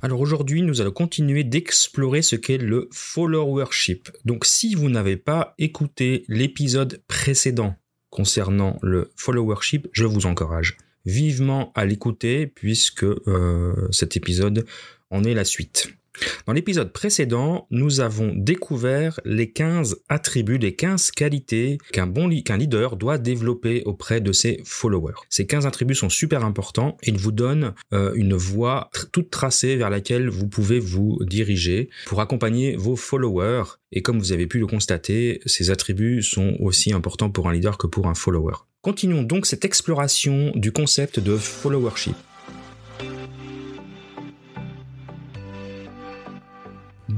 Alors 0.00 0.20
aujourd'hui, 0.20 0.62
nous 0.62 0.80
allons 0.80 0.92
continuer 0.92 1.42
d'explorer 1.42 2.22
ce 2.22 2.36
qu'est 2.36 2.58
le 2.58 2.88
followership. 2.92 4.10
Donc 4.24 4.44
si 4.44 4.76
vous 4.76 4.88
n'avez 4.88 5.16
pas 5.16 5.54
écouté 5.58 6.24
l'épisode 6.28 7.02
précédent 7.08 7.74
concernant 8.08 8.78
le 8.80 9.10
followership, 9.16 9.88
je 9.92 10.04
vous 10.04 10.26
encourage 10.26 10.76
vivement 11.04 11.72
à 11.74 11.84
l'écouter 11.84 12.46
puisque 12.46 13.02
euh, 13.02 13.88
cet 13.90 14.16
épisode 14.16 14.66
en 15.10 15.24
est 15.24 15.34
la 15.34 15.44
suite. 15.44 15.88
Dans 16.46 16.52
l'épisode 16.52 16.92
précédent, 16.92 17.66
nous 17.70 18.00
avons 18.00 18.32
découvert 18.34 19.20
les 19.24 19.50
15 19.50 20.02
attributs, 20.08 20.58
les 20.58 20.74
15 20.74 21.10
qualités 21.10 21.78
qu'un 21.92 22.06
bon 22.06 22.28
leader 22.28 22.96
doit 22.96 23.18
développer 23.18 23.82
auprès 23.84 24.20
de 24.20 24.32
ses 24.32 24.60
followers. 24.64 25.14
Ces 25.28 25.46
15 25.46 25.66
attributs 25.66 25.94
sont 25.94 26.08
super 26.08 26.44
importants. 26.44 26.96
Ils 27.02 27.18
vous 27.18 27.32
donnent 27.32 27.74
euh, 27.92 28.12
une 28.14 28.34
voie 28.34 28.90
toute 29.12 29.30
tracée 29.30 29.76
vers 29.76 29.90
laquelle 29.90 30.28
vous 30.28 30.48
pouvez 30.48 30.78
vous 30.78 31.18
diriger 31.24 31.90
pour 32.06 32.20
accompagner 32.20 32.76
vos 32.76 32.96
followers. 32.96 33.64
Et 33.92 34.02
comme 34.02 34.18
vous 34.18 34.32
avez 34.32 34.46
pu 34.46 34.58
le 34.58 34.66
constater, 34.66 35.40
ces 35.46 35.70
attributs 35.70 36.22
sont 36.22 36.56
aussi 36.60 36.92
importants 36.92 37.30
pour 37.30 37.48
un 37.48 37.52
leader 37.52 37.78
que 37.78 37.86
pour 37.86 38.06
un 38.06 38.14
follower. 38.14 38.54
Continuons 38.82 39.22
donc 39.22 39.46
cette 39.46 39.64
exploration 39.64 40.52
du 40.54 40.72
concept 40.72 41.20
de 41.20 41.36
followership. 41.36 42.14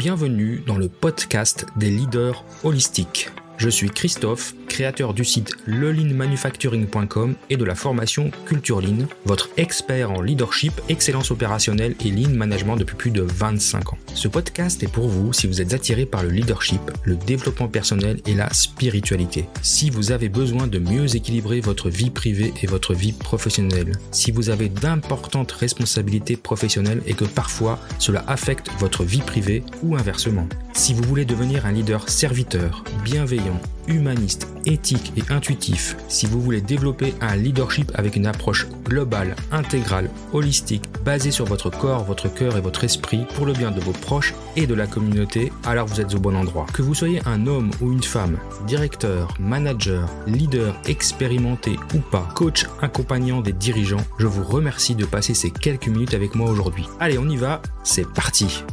Bienvenue 0.00 0.62
dans 0.66 0.78
le 0.78 0.88
podcast 0.88 1.66
des 1.76 1.90
leaders 1.90 2.42
holistiques. 2.64 3.28
Je 3.60 3.68
suis 3.68 3.90
Christophe, 3.90 4.54
créateur 4.68 5.12
du 5.12 5.22
site 5.22 5.52
lelinmanufacturing.com 5.66 7.34
et 7.50 7.58
de 7.58 7.64
la 7.66 7.74
formation 7.74 8.30
Culture 8.46 8.80
Lean, 8.80 9.06
votre 9.26 9.50
expert 9.58 10.10
en 10.10 10.22
leadership, 10.22 10.72
excellence 10.88 11.30
opérationnelle 11.30 11.94
et 12.02 12.10
lean 12.10 12.30
management 12.30 12.76
depuis 12.76 12.96
plus 12.96 13.10
de 13.10 13.20
25 13.20 13.92
ans. 13.92 13.98
Ce 14.14 14.28
podcast 14.28 14.82
est 14.82 14.90
pour 14.90 15.08
vous 15.08 15.34
si 15.34 15.46
vous 15.46 15.60
êtes 15.60 15.74
attiré 15.74 16.06
par 16.06 16.22
le 16.22 16.30
leadership, 16.30 16.80
le 17.04 17.16
développement 17.16 17.68
personnel 17.68 18.22
et 18.24 18.32
la 18.32 18.50
spiritualité. 18.54 19.44
Si 19.60 19.90
vous 19.90 20.10
avez 20.10 20.30
besoin 20.30 20.66
de 20.66 20.78
mieux 20.78 21.14
équilibrer 21.14 21.60
votre 21.60 21.90
vie 21.90 22.08
privée 22.08 22.54
et 22.62 22.66
votre 22.66 22.94
vie 22.94 23.12
professionnelle. 23.12 23.92
Si 24.10 24.30
vous 24.30 24.48
avez 24.48 24.70
d'importantes 24.70 25.52
responsabilités 25.52 26.38
professionnelles 26.38 27.02
et 27.06 27.12
que 27.12 27.26
parfois 27.26 27.78
cela 27.98 28.24
affecte 28.26 28.70
votre 28.78 29.04
vie 29.04 29.20
privée 29.20 29.62
ou 29.82 29.96
inversement. 29.96 30.48
Si 30.72 30.94
vous 30.94 31.02
voulez 31.02 31.26
devenir 31.26 31.66
un 31.66 31.72
leader 31.72 32.08
serviteur, 32.08 32.84
bienveillant, 33.04 33.49
humaniste, 33.88 34.46
éthique 34.64 35.12
et 35.16 35.32
intuitif, 35.32 35.96
si 36.08 36.26
vous 36.26 36.40
voulez 36.40 36.60
développer 36.60 37.14
un 37.20 37.36
leadership 37.36 37.90
avec 37.94 38.16
une 38.16 38.26
approche 38.26 38.66
globale, 38.84 39.34
intégrale, 39.52 40.10
holistique, 40.32 40.84
basée 41.04 41.30
sur 41.30 41.44
votre 41.44 41.70
corps, 41.70 42.04
votre 42.04 42.32
cœur 42.32 42.56
et 42.56 42.60
votre 42.60 42.84
esprit 42.84 43.26
pour 43.34 43.46
le 43.46 43.52
bien 43.52 43.70
de 43.70 43.80
vos 43.80 43.92
proches 43.92 44.34
et 44.56 44.66
de 44.66 44.74
la 44.74 44.86
communauté, 44.86 45.52
alors 45.64 45.86
vous 45.86 46.00
êtes 46.00 46.14
au 46.14 46.20
bon 46.20 46.36
endroit. 46.36 46.66
Que 46.72 46.82
vous 46.82 46.94
soyez 46.94 47.20
un 47.26 47.46
homme 47.46 47.70
ou 47.80 47.92
une 47.92 48.02
femme, 48.02 48.38
directeur, 48.66 49.34
manager, 49.40 50.08
leader 50.26 50.74
expérimenté 50.86 51.76
ou 51.94 51.98
pas, 51.98 52.28
coach 52.34 52.66
accompagnant 52.80 53.40
des 53.40 53.52
dirigeants, 53.52 54.04
je 54.18 54.26
vous 54.26 54.44
remercie 54.44 54.94
de 54.94 55.04
passer 55.04 55.34
ces 55.34 55.50
quelques 55.50 55.88
minutes 55.88 56.14
avec 56.14 56.34
moi 56.34 56.50
aujourd'hui. 56.50 56.86
Allez, 57.00 57.18
on 57.18 57.28
y 57.28 57.36
va, 57.36 57.62
c'est 57.82 58.08
parti 58.08 58.64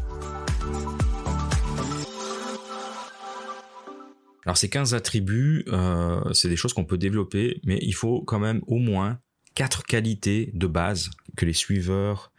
Alors 4.48 4.56
ces 4.56 4.70
15 4.70 4.94
attributs, 4.94 5.66
euh, 5.68 6.22
c'est 6.32 6.48
des 6.48 6.56
choses 6.56 6.72
qu'on 6.72 6.86
peut 6.86 6.98
développer, 6.98 7.60
mais 7.66 7.80
il 7.82 7.92
faut 7.92 8.22
quand 8.22 8.40
même 8.40 8.62
au 8.66 8.78
moins 8.78 9.20
quatre 9.56 9.84
qualités 9.84 10.52
de 10.54 10.68
base 10.68 11.10
que 11.36 11.44
les 11.44 11.52
suiveurs 11.52 12.32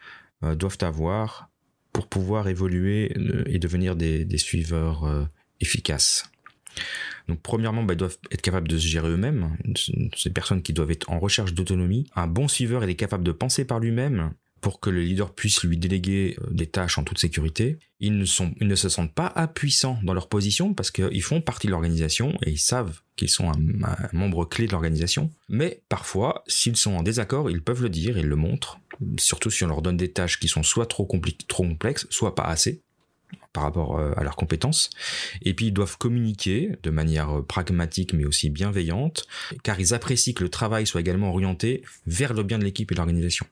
euh, 0.43 0.55
doivent 0.55 0.79
avoir 0.81 1.51
pour 1.93 2.07
pouvoir 2.07 2.49
évoluer 2.49 3.13
euh, 3.19 3.43
et 3.45 3.59
devenir 3.59 3.95
des, 3.95 4.39
suiveurs 4.39 5.29
efficaces. 5.61 6.25
Donc 7.29 7.43
premièrement, 7.43 7.83
bah, 7.83 7.93
ils 7.93 7.99
doivent 7.99 8.17
être 8.31 8.41
capables 8.41 8.69
de 8.69 8.79
se 8.79 8.87
gérer 8.87 9.11
eux-mêmes. 9.11 9.59
Ces 10.17 10.31
personnes 10.31 10.63
qui 10.63 10.73
doivent 10.73 10.93
être 10.93 11.11
en 11.11 11.19
recherche 11.19 11.53
d'autonomie. 11.53 12.07
Un 12.17 12.27
bon 12.27 12.49
suiveur, 12.49 12.85
il 12.85 12.89
est 12.89 12.97
capable 12.97 13.23
de 13.23 13.33
penser 13.33 13.67
par 13.67 13.81
lui-même 13.81 14.33
pour 14.61 14.81
que 14.81 14.91
le 14.91 15.03
leader 15.03 15.35
puisse 15.35 15.63
lui 15.63 15.77
déléguer 15.77 16.37
euh, 16.41 16.47
des 16.51 16.67
tâches 16.67 16.99
en 16.99 17.05
toute 17.05 17.19
sécurité. 17.19 17.79
Ils 18.01 18.17
ne, 18.17 18.25
se 18.25 18.89
sentent 18.89 19.15
pas 19.15 19.33
impuissants 19.37 19.99
dans 20.03 20.15
leur 20.15 20.29
position 20.29 20.75
parce 20.75 20.91
qu'ils 20.91 21.23
font 21.23 21.41
partie 21.41 21.67
de 21.67 21.73
l'organisation 21.73 22.37
et 22.45 22.51
ils 22.51 22.59
savent 22.59 23.01
qu'ils 23.17 23.29
sont 23.29 23.51
un, 23.51 23.59
membre 24.13 24.45
clé 24.45 24.67
de 24.67 24.73
l'organisation. 24.73 25.31
Mais 25.49 25.83
parfois, 25.89 26.45
s'ils 26.47 26.77
sont 26.77 26.93
en 26.93 27.03
désaccord, 27.03 27.51
ils 27.51 27.63
peuvent 27.63 27.83
le 27.83 27.89
dire, 27.89 28.17
ils 28.17 28.27
le 28.27 28.37
montrent. 28.37 28.79
Surtout 29.19 29.51
si 29.51 29.65
on 29.65 29.69
leur 29.69 29.83
donne 29.83 29.97
des 29.97 30.13
tâches 30.13 30.39
qui 30.39 30.49
sont 30.49 30.63
soit 30.63 30.87
trop, 30.87 31.09
trop 31.49 31.65
complexes, 31.65 32.07
soit 32.11 32.35
pas 32.35 32.45
assez 32.45 32.83
par 33.53 33.63
rapport 33.63 33.99
euh, 33.99 34.13
à 34.17 34.23
leurs 34.25 34.37
compétences. 34.37 34.91
Et 35.43 35.55
puis 35.55 35.67
ils 35.67 35.73
doivent 35.73 35.99
communiquer 35.99 36.73
de 36.83 36.91
manière 36.91 37.39
euh, 37.39 37.43
pragmatique 37.43 38.13
mais 38.13 38.25
aussi 38.25 38.51
bienveillante, 38.51 39.27
car 39.63 39.81
ils 39.81 39.95
apprécient 39.95 40.35
que 40.35 40.45
le 40.45 40.51
travail 40.51 40.87
soit 40.87 41.01
également 41.01 41.31
orienté 41.31 41.83
vers 42.07 42.35
le 42.35 42.43
bien 42.43 42.59
de 42.59 42.65
l'équipe 42.65 42.91
et 42.93 42.95
de 42.95 42.99
l'organisation. 42.99 43.47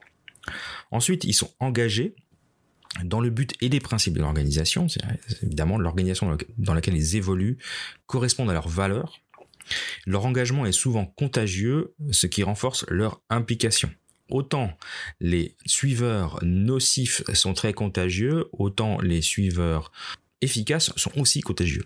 Ensuite, 0.90 1.24
ils 1.24 1.34
sont 1.34 1.50
engagés 1.60 2.14
dans 3.04 3.20
le 3.20 3.30
but 3.30 3.54
et 3.60 3.68
les 3.68 3.80
principes 3.80 4.14
de 4.14 4.20
l'organisation. 4.20 4.86
Évidemment 5.42 5.78
l'organisation 5.78 6.36
dans 6.58 6.74
laquelle 6.74 6.96
ils 6.96 7.16
évoluent 7.16 7.58
correspondent 8.06 8.50
à 8.50 8.54
leurs 8.54 8.68
valeurs. 8.68 9.20
Leur 10.06 10.24
engagement 10.24 10.66
est 10.66 10.72
souvent 10.72 11.06
contagieux, 11.06 11.94
ce 12.10 12.26
qui 12.26 12.42
renforce 12.42 12.86
leur 12.88 13.20
implication. 13.30 13.90
Autant 14.30 14.76
les 15.20 15.54
suiveurs 15.66 16.40
nocifs 16.42 17.22
sont 17.32 17.54
très 17.54 17.72
contagieux, 17.72 18.46
autant 18.52 19.00
les 19.00 19.22
suiveurs 19.22 19.92
efficaces 20.40 20.92
sont 20.96 21.12
aussi 21.18 21.40
contagieux. 21.40 21.84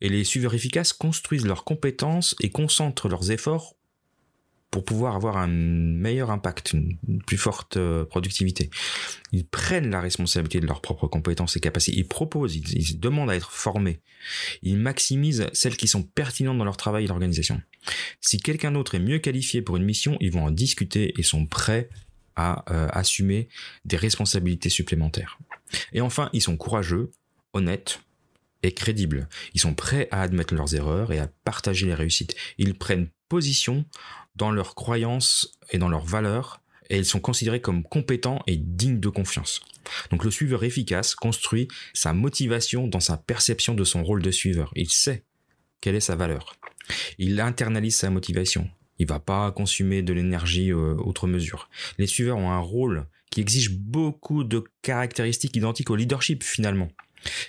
Et 0.00 0.08
les 0.08 0.24
suiveurs 0.24 0.54
efficaces 0.54 0.92
construisent 0.92 1.46
leurs 1.46 1.64
compétences 1.64 2.34
et 2.40 2.50
concentrent 2.50 3.08
leurs 3.08 3.30
efforts 3.30 3.76
pour 4.70 4.84
pouvoir 4.84 5.14
avoir 5.14 5.38
un 5.38 5.46
meilleur 5.46 6.30
impact, 6.30 6.74
une, 6.74 6.98
plus 7.26 7.38
forte 7.38 7.76
euh, 7.78 8.04
productivité. 8.04 8.68
Ils 9.32 9.46
prennent 9.46 9.90
la 9.90 10.00
responsabilité 10.00 10.60
de 10.60 10.66
leurs 10.66 10.82
propres 10.82 11.06
compétences 11.06 11.56
et 11.56 11.60
capacités. 11.60 11.98
Ils 11.98 12.06
proposent, 12.06 12.54
ils, 12.54 13.00
demandent 13.00 13.30
à 13.30 13.36
être 13.36 13.50
formés. 13.50 14.00
Ils 14.62 14.76
maximisent 14.76 15.46
celles 15.52 15.76
qui 15.76 15.88
sont 15.88 16.02
pertinentes 16.02 16.58
dans 16.58 16.64
leur 16.64 16.76
travail 16.76 17.04
et 17.04 17.08
l'organisation. 17.08 17.62
Si 18.20 18.38
quelqu'un 18.38 18.72
d'autre 18.72 18.94
est 18.94 19.00
mieux 19.00 19.18
qualifié 19.18 19.62
pour 19.62 19.76
une 19.76 19.84
mission, 19.84 20.18
ils 20.20 20.32
vont 20.32 20.44
en 20.44 20.50
discuter 20.50 21.14
et 21.18 21.22
sont 21.22 21.46
prêts 21.46 21.88
à 22.36 22.64
euh, 22.70 22.88
assumer 22.92 23.48
des 23.84 23.96
responsabilités 23.96 24.68
supplémentaires. 24.68 25.38
Et 25.92 26.00
enfin, 26.00 26.28
ils 26.32 26.42
sont 26.42 26.56
courageux, 26.56 27.10
honnêtes, 27.52 28.00
et 28.62 28.72
crédibles. 28.72 29.28
Ils 29.54 29.60
sont 29.60 29.74
prêts 29.74 30.08
à 30.10 30.22
admettre 30.22 30.54
leurs 30.54 30.74
erreurs 30.74 31.12
et 31.12 31.18
à 31.18 31.28
partager 31.44 31.86
les 31.86 31.94
réussites. 31.94 32.34
Ils 32.58 32.74
prennent 32.74 33.08
position 33.28 33.84
dans 34.36 34.50
leurs 34.50 34.74
croyances 34.74 35.58
et 35.70 35.78
dans 35.78 35.88
leurs 35.88 36.04
valeurs, 36.04 36.60
et 36.90 36.96
ils 36.98 37.04
sont 37.04 37.20
considérés 37.20 37.60
comme 37.60 37.82
compétents 37.82 38.42
et 38.46 38.56
dignes 38.56 39.00
de 39.00 39.08
confiance. 39.08 39.60
Donc 40.10 40.24
le 40.24 40.30
suiveur 40.30 40.64
efficace 40.64 41.14
construit 41.14 41.68
sa 41.92 42.12
motivation 42.12 42.86
dans 42.86 43.00
sa 43.00 43.16
perception 43.16 43.74
de 43.74 43.84
son 43.84 44.02
rôle 44.02 44.22
de 44.22 44.30
suiveur. 44.30 44.72
Il 44.74 44.90
sait 44.90 45.24
quelle 45.80 45.94
est 45.94 46.00
sa 46.00 46.16
valeur. 46.16 46.56
Il 47.18 47.40
internalise 47.40 47.96
sa 47.96 48.10
motivation. 48.10 48.68
Il 48.98 49.06
va 49.06 49.20
pas 49.20 49.52
consommer 49.52 50.02
de 50.02 50.12
l'énergie 50.12 50.72
euh, 50.72 50.94
outre 51.04 51.26
mesure. 51.26 51.68
Les 51.98 52.06
suiveurs 52.06 52.38
ont 52.38 52.50
un 52.50 52.58
rôle 52.58 53.06
qui 53.30 53.40
exige 53.40 53.70
beaucoup 53.70 54.42
de 54.42 54.64
caractéristiques 54.82 55.56
identiques 55.56 55.90
au 55.90 55.96
leadership 55.96 56.42
finalement. 56.42 56.88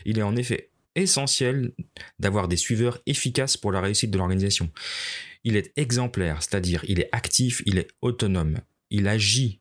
Il 0.06 0.20
est 0.20 0.24
en 0.24 0.36
effet 0.36 0.70
essentiel 0.96 1.72
d'avoir 2.20 2.48
des 2.48 2.58
suiveurs 2.58 3.00
efficaces 3.06 3.58
pour 3.58 3.72
la 3.72 3.82
réussite 3.82 4.12
de 4.12 4.18
l'organisation. 4.18 4.70
Il 5.44 5.56
est 5.56 5.72
exemplaire, 5.78 6.44
c'est-à-dire 6.44 6.84
il 6.88 7.00
est 7.00 7.10
actif, 7.12 7.62
il 7.66 7.78
est 7.78 7.88
autonome, 8.02 8.60
il 8.90 9.08
agit 9.08 9.60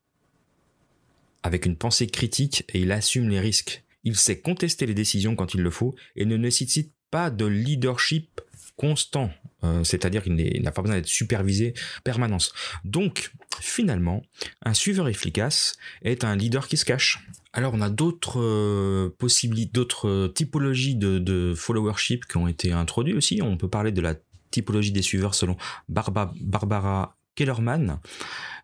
avec 1.43 1.66
une 1.66 1.77
pensée 1.77 2.06
critique 2.06 2.65
et 2.72 2.81
il 2.81 2.93
assume 2.93 3.28
les 3.28 3.41
risques. 3.41 3.84
Il 4.05 4.17
sait 4.17 4.41
contester 4.41 4.87
les 4.87 4.94
décisions 4.94 5.37
quand 5.37 5.55
il 5.55 5.62
le 5.62 5.70
faut 5.70 5.94
et 6.17 6.25
ne 6.25 6.37
nécessite 6.37 6.93
pas 7.11 7.31
de 7.31 7.47
leadership 7.47 8.41
constant, 8.76 9.31
euh, 9.64 9.82
c'est-à-dire 9.82 10.23
qu'il 10.23 10.62
n'a 10.62 10.70
pas 10.70 10.82
besoin 10.82 10.97
d'être 10.97 11.08
supervisé 11.08 11.75
en 11.99 12.03
permanence. 12.03 12.53
Donc, 12.85 13.32
finalement, 13.61 14.23
un 14.62 14.73
suiveur 14.73 15.08
efficace 15.08 15.76
est 16.03 16.23
un 16.25 16.37
leader 16.37 16.69
qui 16.69 16.76
se 16.76 16.85
cache. 16.85 17.26
Alors, 17.53 17.75
on 17.75 17.81
a 17.81 17.91
d'autres 17.91 18.41
euh, 18.41 19.14
possibilités, 19.19 19.73
d'autres 19.73 20.29
typologies 20.29 20.94
de, 20.94 21.19
de 21.19 21.55
followership 21.56 22.25
qui 22.26 22.37
ont 22.37 22.47
été 22.47 22.70
introduites 22.70 23.17
aussi. 23.17 23.43
On 23.43 23.56
peut 23.56 23.69
parler 23.69 23.91
de 23.91 24.00
la 24.00 24.14
typologie 24.50 24.93
des 24.93 25.03
suiveurs 25.03 25.35
selon 25.35 25.56
Barbara 25.89 27.17
Kellerman. 27.35 28.00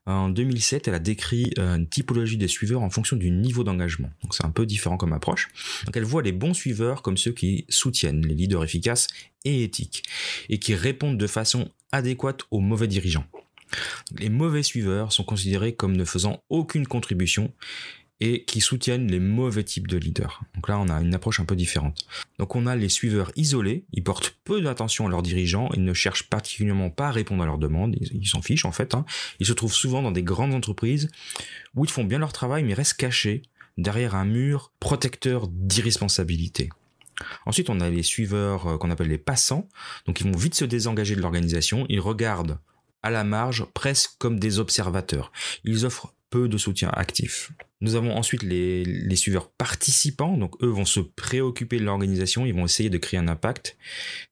En 0.07 0.29
2007, 0.29 0.89
elle 0.89 0.95
a 0.95 0.99
décrit 0.99 1.51
euh, 1.59 1.77
une 1.77 1.89
typologie 1.89 2.37
des 2.37 2.49
suiveurs 2.49 2.83
en 2.83 2.91
fonction 2.91 3.17
du 3.17 3.31
niveau 3.31 3.65
d'engagement. 3.65 4.11
C'est 4.31 4.45
un 4.45 4.51
peu 4.51 4.67
différent 4.67 4.99
comme 4.99 5.15
approche. 5.15 5.49
Donc 5.87 5.97
elle 5.97 6.05
voit 6.05 6.23
les 6.23 6.33
bons 6.33 6.53
suiveurs 6.53 7.01
comme 7.01 7.17
ceux 7.17 7.33
qui 7.33 7.65
soutiennent 7.71 8.27
les 8.27 8.35
leaders 8.35 8.65
efficaces 8.65 9.07
et 9.45 9.65
éthiques 9.65 10.03
et 10.51 10.59
qui 10.59 10.75
répondent 10.75 11.17
de 11.17 11.27
façon 11.27 11.71
adéquate 11.93 12.43
aux 12.51 12.61
mauvais 12.61 12.89
dirigeants. 12.89 13.25
Les 14.19 14.29
mauvais 14.29 14.63
suiveurs 14.63 15.13
sont 15.13 15.25
considérés 15.25 15.75
comme 15.75 15.97
ne 15.97 16.05
faisant 16.05 16.43
aucune 16.51 16.87
contribution 16.87 17.53
et 18.21 18.45
qui 18.45 18.61
soutiennent 18.61 19.11
les 19.11 19.19
mauvais 19.19 19.65
types 19.65 19.89
de 19.89 19.97
leaders. 19.97 20.43
Donc 20.55 20.69
là, 20.69 20.79
on 20.79 20.89
a 20.89 21.01
une 21.01 21.15
approche 21.15 21.41
un 21.41 21.45
peu 21.45 21.57
différente. 21.57 22.07
Donc 22.39 22.55
on 22.55 22.67
a 22.67 22.77
les 22.77 22.89
suiveurs 22.89 23.33
isolés, 23.37 23.85
ils 23.93 24.05
portent 24.05 24.37
peu 24.45 24.61
d'attention 24.61 25.07
à 25.07 25.11
leurs 25.11 25.23
dirigeants, 25.23 25.69
ils 25.75 25.85
ne 25.85 25.93
cherchent 25.95 26.29
particulièrement 26.31 26.91
pas 26.91 27.09
à 27.09 27.11
répondre 27.11 27.43
à 27.43 27.47
leurs 27.47 27.59
demandes, 27.59 27.97
ils 28.01 28.29
s'en 28.29 28.43
fichent 28.43 28.65
en 28.65 28.73
fait. 28.73 28.95
Hein. 28.95 29.05
Ils 29.41 29.47
se 29.47 29.53
trouvent 29.53 29.75
souvent 29.75 30.03
dans 30.03 30.13
des 30.13 30.23
grandes 30.23 30.55
entreprises 30.55 31.11
où 31.75 31.85
ils 31.85 31.91
font 31.91 32.05
bien 32.05 32.19
leur 32.19 32.33
travail 32.33 32.63
mais 32.63 32.75
restent 32.75 32.99
cachés 32.99 33.43
derrière 33.79 34.15
un 34.15 34.25
mur 34.25 34.73
protecteur 34.81 35.49
d'irresponsabilité. 35.49 36.71
Ensuite, 37.47 37.71
on 37.71 37.81
a 37.81 37.91
les 37.91 38.03
suiveurs 38.03 38.67
euh, 38.67 38.79
qu'on 38.79 38.91
appelle 38.91 39.09
les 39.09 39.19
passants. 39.19 39.69
Donc, 40.07 40.21
ils 40.21 40.27
vont 40.27 40.37
vite 40.37 40.55
se 40.55 40.65
désengager 40.65 41.15
de 41.15 41.21
l'organisation. 41.21 41.87
Ils 41.89 42.01
regardent 42.01 42.59
à 43.03 43.11
la 43.11 43.23
marge, 43.23 43.67
presque 43.75 44.13
comme 44.19 44.39
des 44.39 44.59
observateurs. 44.59 45.31
Ils 45.65 45.85
offrent 45.85 46.14
peu 46.35 46.49
de 46.49 46.59
soutien 46.59 46.91
actif. 46.93 47.53
Nous 47.81 47.95
avons 47.95 48.17
ensuite 48.17 48.43
les, 48.43 49.15
suiveurs 49.15 49.53
participants, 49.53 50.37
donc 50.37 50.61
eux 50.65 50.69
vont 50.69 50.85
se 50.85 50.99
préoccuper 50.99 51.79
de 51.79 51.85
l'organisation, 51.85 52.45
ils 52.45 52.53
vont 52.53 52.65
essayer 52.65 52.91
de 52.91 52.99
créer 52.99 53.21
un 53.21 53.29
impact. 53.29 53.77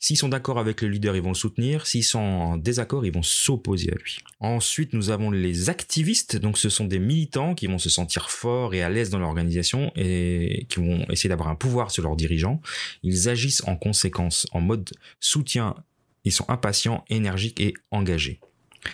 S'ils 0.00 0.16
sont 0.16 0.28
d'accord 0.28 0.58
avec 0.58 0.82
le 0.82 0.88
leader, 0.88 1.14
ils 1.14 1.22
vont 1.22 1.28
le 1.28 1.37
soutenir, 1.37 1.87
s'ils 1.87 2.02
sont 2.02 2.19
en 2.19 2.56
désaccord, 2.56 3.06
ils 3.06 3.12
vont 3.12 3.22
s'opposer 3.22 3.93
à 3.93 3.94
lui. 3.94 4.19
Ensuite, 4.40 4.94
nous 4.94 5.10
avons 5.10 5.31
les 5.31 5.70
activistes, 5.70 6.37
donc 6.37 6.58
ce 6.58 6.69
sont 6.69 6.87
des 6.87 6.99
militants 6.99 7.54
qui 7.54 7.69
vont 7.69 7.78
se 7.78 7.88
sentir 7.88 8.28
forts 8.31 8.75
et 8.75 8.82
à 8.82 8.90
l'aise 8.90 9.10
dans 9.10 9.20
l'organisation 9.20 9.93
et 9.94 10.66
qui 10.69 10.81
vont 10.81 11.06
essayer 11.08 11.28
d'avoir 11.28 11.50
un 11.50 11.55
pouvoir 11.55 11.93
sur 11.93 12.02
leurs 12.02 12.16
dirigeants. 12.16 12.60
Ils 13.05 13.28
agissent 13.28 13.62
en 13.69 13.76
conséquence, 13.76 14.48
en 14.50 14.60
mode 14.60 14.90
soutien, 15.20 15.76
ils 16.25 16.32
sont 16.32 16.46
impatients, 16.48 17.05
énergiques 17.10 17.60
et 17.60 17.75
engagés. 17.93 18.40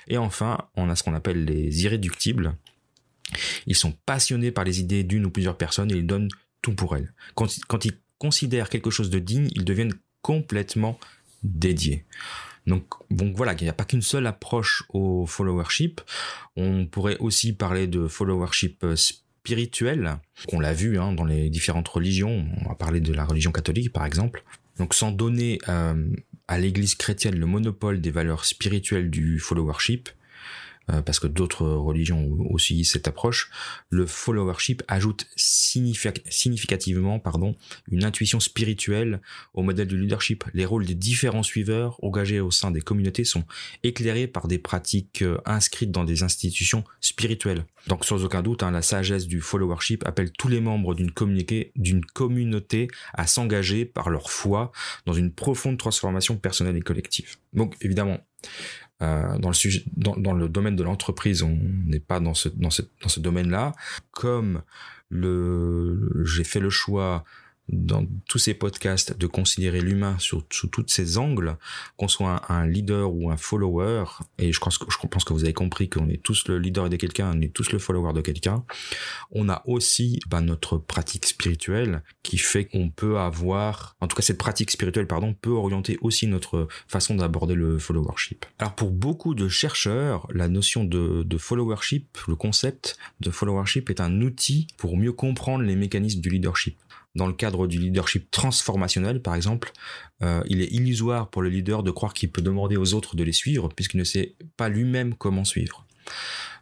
Et 0.08 0.19
enfin, 0.19 0.58
on 0.76 0.90
a 0.90 0.94
ce 0.96 1.02
qu'on 1.02 1.14
appelle 1.14 1.46
les 1.46 1.84
irréductibles. 1.84 2.54
Ils 3.66 3.76
sont 3.76 3.92
passionnés 4.06 4.50
par 4.50 4.64
les 4.64 4.80
idées 4.80 5.04
d'une 5.04 5.26
ou 5.26 5.30
plusieurs 5.30 5.56
personnes 5.56 5.90
et 5.90 5.96
ils 5.96 6.06
donnent 6.06 6.28
tout 6.62 6.75
pour 6.75 6.96
elles. 6.96 7.12
Quand, 7.34 7.84
ils 7.84 7.92
considèrent 8.19 8.69
quelque 8.69 8.90
chose 8.90 9.10
de 9.10 9.19
digne, 9.19 9.48
ils 9.54 9.64
deviennent 9.64 9.94
complètement 10.22 10.98
dédiés. 11.42 12.04
Donc, 12.66 12.84
voilà, 13.10 13.54
il 13.54 13.62
n'y 13.62 13.70
a 13.70 13.75
pas 13.75 13.84
qu'une 13.84 14.02
seule 14.02 14.26
approche 14.26 14.84
au 14.90 15.25
followership. 15.26 16.02
On 16.56 16.86
pourrait 16.86 17.16
aussi 17.19 17.54
parler 17.54 17.86
de 17.86 18.08
followership 18.08 18.84
euh, 18.84 18.94
spirituel, 18.94 20.19
qu'on 20.48 20.60
l'a 20.60 20.75
vu 20.75 20.98
hein, 20.98 21.12
dans 21.12 21.25
les 21.25 21.48
différentes 21.48 21.88
religions. 21.88 22.46
On 22.60 22.69
va 22.69 22.75
parler 22.75 23.00
de 23.00 23.14
la 23.14 23.25
religion 23.25 23.52
catholique, 23.52 23.90
par 23.92 24.04
exemple. 24.04 24.44
Donc, 24.78 24.92
sans 24.92 25.12
donner 25.12 25.58
euh, 25.69 26.10
à 26.46 26.58
l'Église 26.58 26.94
chrétienne 26.94 27.38
le 27.38 27.46
monopole 27.46 28.02
des 28.02 28.10
valeurs 28.10 28.44
spirituelles 28.44 29.08
du 29.08 29.38
followership, 29.38 30.10
parce 31.05 31.20
que 31.20 31.26
d'autres 31.26 31.67
religions 31.67 32.20
ont 32.20 32.46
aussi 32.50 32.85
cette 32.85 33.08
approche, 33.08 33.50
le 33.90 34.06
followership 34.06 34.82
ajoute 34.88 35.26
significativement 35.37 37.19
pardon, 37.19 37.56
une 37.90 38.05
intuition 38.05 38.40
spirituelle 38.40 39.20
au 39.55 39.62
modèle 39.62 39.88
du 39.88 39.99
leadership. 39.99 40.44
Les 40.55 40.64
rôles 40.64 40.87
des 40.87 40.94
différents 40.94 41.43
suiveurs 41.43 42.02
engagés 42.02 42.40
au 42.40 42.50
sein 42.50 42.70
des 42.70 42.81
communautés 42.81 43.25
sont 43.25 43.44
éclairés 43.82 44.26
par 44.26 44.49
des 44.49 44.58
pratiques 44.58 45.23
euh, 45.23 45.38
inscrites 45.44 45.90
dans 45.90 46.05
des 46.05 46.23
institutions 46.23 46.85
spirituelles. 47.00 47.64
Donc 47.87 48.05
sans 48.05 48.25
aucun 48.25 48.43
doute, 48.43 48.62
hein, 48.62 48.70
la 48.70 48.82
sagesse 48.82 49.26
du 49.26 49.40
followership 49.40 50.06
appelle 50.06 50.31
tous 50.32 50.49
les 50.49 50.61
membres 50.61 50.94
d'une 50.94 52.05
communauté 52.05 52.88
à 53.14 53.26
s'engager 53.26 53.85
par 53.85 54.11
leur 54.11 54.31
foi 54.31 54.73
dans 55.06 55.14
une 55.14 55.32
profonde 55.32 55.79
transformation 55.79 56.37
personnelle 56.37 56.76
et 56.76 56.82
collective. 56.82 57.37
Donc 57.52 57.76
évidemment, 57.81 58.19
euh, 59.00 59.38
dans 59.38 59.48
le 59.48 59.54
sujet, 59.54 59.84
dans, 59.96 60.16
dans, 60.16 60.32
le 60.32 60.48
domaine 60.48 60.76
de 60.76 60.82
l'entreprise, 60.82 61.42
on 61.42 61.56
n'est 61.86 62.00
pas 62.00 62.20
dans 62.20 62.34
ce, 62.34 62.48
dans 62.48 62.70
ce, 62.70 62.82
dans 63.02 63.08
ce 63.08 63.20
domaine-là. 63.20 63.72
Comme 64.10 64.62
le, 65.08 66.24
j'ai 66.24 66.44
fait 66.44 66.60
le 66.60 66.70
choix 66.70 67.24
dans 67.68 68.06
tous 68.28 68.38
ces 68.38 68.54
podcasts 68.54 69.16
de 69.16 69.26
considérer 69.26 69.80
l'humain 69.80 70.16
sous, 70.18 70.42
sous 70.50 70.68
tous 70.68 70.84
ces 70.88 71.18
angles, 71.18 71.56
qu'on 71.96 72.08
soit 72.08 72.42
un, 72.50 72.66
leader 72.66 73.12
ou 73.12 73.30
un 73.30 73.36
follower, 73.36 74.04
et 74.38 74.52
je 74.52 74.60
pense, 74.60 74.78
que, 74.78 75.32
vous 75.32 75.44
avez 75.44 75.52
compris 75.52 75.88
qu'on 75.88 76.08
est 76.08 76.22
tous 76.22 76.48
le 76.48 76.58
leader 76.58 76.88
de 76.88 76.96
quelqu'un, 76.96 77.32
on 77.34 77.40
est 77.40 77.52
tous 77.52 77.72
le 77.72 77.78
follower 77.78 78.12
de 78.12 78.20
quelqu'un, 78.20 78.64
on 79.30 79.48
a 79.48 79.62
aussi 79.66 80.20
bah, 80.28 80.40
notre 80.40 80.78
pratique 80.78 81.26
spirituelle 81.26 82.02
qui 82.22 82.38
fait 82.38 82.64
qu'on 82.64 82.90
peut 82.90 83.18
avoir, 83.18 83.96
en 84.00 84.08
tout 84.08 84.16
cas 84.16 84.22
cette 84.22 84.38
pratique 84.38 84.70
spirituelle, 84.70 85.06
pardon, 85.06 85.34
peut 85.34 85.50
orienter 85.50 85.98
aussi 86.00 86.26
notre 86.26 86.68
façon 86.86 87.14
d'aborder 87.14 87.54
le 87.54 87.78
followership. 87.78 88.46
Alors 88.58 88.74
pour 88.74 88.90
beaucoup 88.90 89.34
de 89.34 89.48
chercheurs, 89.48 90.26
la 90.32 90.48
notion 90.48 90.84
de 90.84 91.38
followership, 91.38 92.18
le 92.26 92.36
concept 92.36 92.96
de 93.20 93.30
followership 93.30 93.90
est 93.90 94.00
un 94.00 94.20
outil 94.20 94.66
pour 94.76 94.96
mieux 94.96 95.12
comprendre 95.12 95.64
les 95.64 95.76
mécanismes 95.76 96.20
du 96.20 96.30
leadership 96.30 96.78
dans 97.14 97.26
le 97.26 97.32
cadre 97.32 97.66
du 97.66 97.78
leadership 97.78 98.31
transformationnel, 98.31 99.20
par 99.22 99.34
exemple, 99.34 99.72
euh, 100.22 100.43
il 100.46 100.60
est 100.60 100.72
illusoire 100.72 101.28
pour 101.28 101.43
le 101.43 101.49
leader 101.49 101.82
de 101.82 101.90
croire 101.90 102.14
qu'il 102.14 102.31
peut 102.31 102.43
demander 102.43 102.76
aux 102.76 102.94
autres 102.94 103.16
de 103.16 103.25
les 103.25 103.32
suivre 103.32 103.69
puisqu'il 103.75 103.99
ne 103.99 104.05
sait 104.05 104.34
pas 104.56 104.69
lui-même 104.69 105.14
comment 105.14 105.44
suivre. 105.44 105.87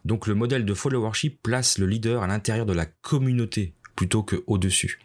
Donc 0.05 0.27
le 0.27 0.35
modèle 0.35 0.65
de 0.65 0.73
followership 0.73 1.41
place 1.41 1.77
le 1.77 1.85
leader 1.85 2.23
à 2.23 2.27
l'intérieur 2.27 2.65
de 2.65 2.73
la 2.73 2.85
communauté 2.85 3.73
plutôt 3.95 4.23
quau 4.23 4.57
dessus. 4.57 4.99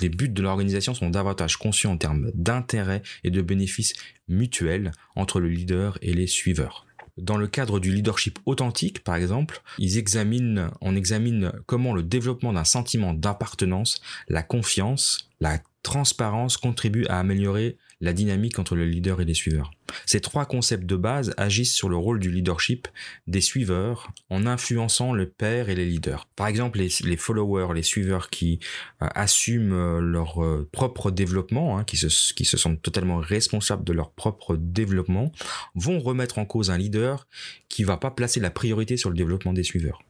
Les 0.00 0.08
buts 0.08 0.28
de 0.28 0.42
l'organisation 0.42 0.94
sont 0.94 1.10
davantage 1.10 1.56
conscients 1.56 1.92
en 1.92 1.96
termes 1.96 2.30
d'intérêt 2.34 3.02
et 3.22 3.30
de 3.30 3.40
bénéfices 3.40 3.94
mutuels 4.28 4.90
entre 5.14 5.40
le 5.40 5.48
leader 5.48 5.96
et 6.02 6.12
les 6.12 6.26
suiveurs. 6.26 6.85
Dans 7.16 7.36
le 7.36 7.46
cadre 7.46 7.80
du 7.80 7.92
leadership 7.92 8.38
authentique, 8.44 9.02
par 9.02 9.16
exemple, 9.16 9.62
ils 9.78 9.96
examinent, 9.96 10.70
on 10.80 10.96
examine 10.96 11.52
comment 11.64 11.94
le 11.94 12.02
développement 12.02 12.52
d'un 12.52 12.64
sentiment 12.64 13.14
d'appartenance, 13.14 14.00
la 14.28 14.42
confiance, 14.42 15.30
la 15.40 15.58
transparence 15.86 16.56
contribuent 16.56 17.06
à 17.06 17.20
améliorer 17.20 17.78
la 18.00 18.12
dynamique 18.12 18.58
entre 18.58 18.74
le 18.74 18.84
leader 18.84 19.20
et 19.20 19.24
les 19.24 19.34
suiveurs. 19.34 19.70
Ces 20.04 20.20
trois 20.20 20.44
concepts 20.44 20.84
de 20.84 20.96
base 20.96 21.32
agissent 21.36 21.74
sur 21.74 21.88
le 21.88 21.96
rôle 21.96 22.18
du 22.18 22.28
leadership 22.28 22.88
des 23.28 23.40
suiveurs 23.40 24.10
en 24.28 24.46
influençant 24.46 25.12
le 25.12 25.28
père 25.28 25.68
et 25.68 25.76
les 25.76 25.84
leaders. 25.84 26.28
Par 26.34 26.48
exemple, 26.48 26.80
les, 26.80 27.16
followers, 27.16 27.72
les 27.72 27.84
suiveurs 27.84 28.30
qui 28.30 28.58
euh, 29.00 29.06
assument 29.14 29.72
euh, 29.72 30.00
leur 30.00 30.44
euh, 30.44 30.68
propre 30.72 31.12
développement, 31.12 31.78
hein, 31.78 31.84
qui, 31.84 31.96
se, 31.96 32.08
sentent 32.08 32.82
totalement 32.82 33.18
responsables 33.18 33.84
de 33.84 33.92
leur 33.92 34.10
propre 34.10 34.56
développement, 34.56 35.30
vont 35.76 36.00
remettre 36.00 36.38
en 36.38 36.46
cause 36.46 36.70
un 36.70 36.78
leader 36.78 37.28
qui 37.68 37.84
va 37.84 37.96
pas 37.96 38.10
placer 38.10 38.40
la 38.40 38.50
priorité 38.50 38.96
sur 38.96 39.08
le 39.08 39.16
développement 39.16 39.52
des 39.52 39.62
suiveurs. 39.62 40.00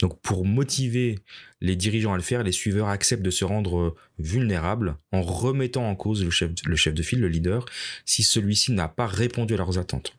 Donc 0.00 0.20
pour 0.20 0.46
motiver 0.46 1.18
les 1.60 1.76
dirigeants 1.76 2.12
à 2.12 2.16
le 2.16 2.22
faire, 2.22 2.42
les 2.42 2.52
suiveurs 2.52 2.88
acceptent 2.88 3.22
de 3.22 3.30
se 3.30 3.44
rendre 3.44 3.78
euh, 3.78 3.94
vulnérables 4.18 4.96
en 5.12 5.22
remettant 5.22 5.88
en 5.88 5.94
cause 5.94 6.24
le 6.24 6.30
chef, 6.30 6.54
de 6.54 7.02
file, 7.02 7.20
le 7.20 7.28
leader, 7.28 7.66
si 8.06 8.22
celui-ci 8.22 8.72
n'a 8.72 8.88
pas 8.88 9.06
répondu 9.06 9.54
à 9.54 9.58
leurs 9.58 9.78
attentes. 9.78 10.14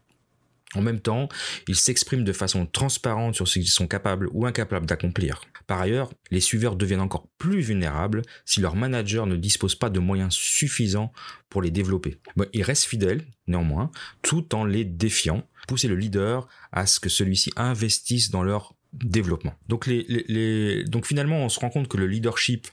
En 0.73 0.81
même 0.81 1.01
temps, 1.01 1.27
ils 1.67 1.75
s'expriment 1.75 2.23
de 2.23 2.31
façon 2.31 2.65
transparente 2.65 3.35
sur 3.35 3.47
ce 3.47 3.59
qu'ils 3.59 3.67
sont 3.67 3.87
capables 3.87 4.29
ou 4.31 4.45
incapables 4.45 4.85
d'accomplir. 4.85 5.41
Par 5.67 5.81
ailleurs, 5.81 6.11
les 6.31 6.39
suiveurs 6.39 6.77
deviennent 6.77 7.01
encore 7.01 7.27
plus 7.37 7.59
vulnérables 7.59 8.21
si 8.45 8.61
leur 8.61 8.75
manager 8.75 9.25
ne 9.25 9.35
dispose 9.35 9.75
pas 9.75 9.89
de 9.89 9.99
moyens 9.99 10.33
suffisants 10.33 11.11
pour 11.49 11.61
les 11.61 11.71
développer. 11.71 12.17
ils 12.53 12.63
restent 12.63 12.85
fidèles, 12.85 13.25
néanmoins, 13.47 13.91
tout 14.21 14.55
en 14.55 14.63
les 14.63 14.85
défiant, 14.85 15.45
pousser 15.67 15.89
le 15.89 15.95
leader 15.95 16.47
à 16.71 16.85
ce 16.85 17.01
que 17.01 17.09
celui-ci 17.09 17.51
investisse 17.57 18.31
dans 18.31 18.43
leur 18.43 18.75
développement. 18.93 19.53
Donc, 19.67 19.87
les, 19.87 20.05
les, 20.07 20.83
donc 20.83 21.05
finalement, 21.05 21.37
on 21.37 21.49
se 21.49 21.59
rend 21.59 21.69
compte 21.69 21.87
que 21.87 21.97
le 21.97 22.07
leadership 22.07 22.67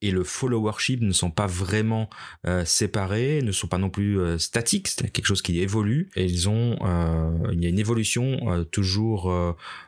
et 0.00 0.10
le 0.10 0.22
followership 0.22 1.00
ne 1.00 1.12
sont 1.12 1.30
pas 1.30 1.46
vraiment 1.46 2.08
euh, 2.46 2.64
séparés, 2.64 3.42
ne 3.42 3.52
sont 3.52 3.66
pas 3.66 3.78
non 3.78 3.90
plus 3.90 4.20
euh, 4.20 4.38
statiques, 4.38 4.88
c'est 4.88 5.10
quelque 5.10 5.26
chose 5.26 5.42
qui 5.42 5.60
évolue 5.60 6.08
et 6.14 6.24
ils 6.24 6.48
ont 6.48 6.76
euh, 6.82 7.30
il 7.52 7.62
y 7.62 7.66
a 7.66 7.68
une 7.68 7.78
évolution 7.78 8.38
toujours 8.70 9.32